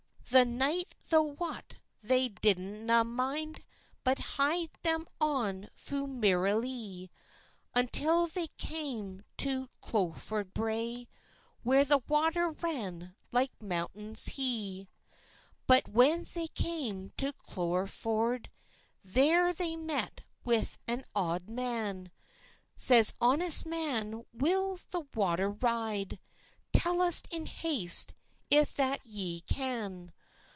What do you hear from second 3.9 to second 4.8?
But hied